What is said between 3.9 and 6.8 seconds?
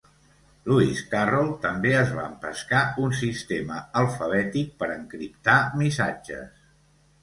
alfabètic per encriptar missatges.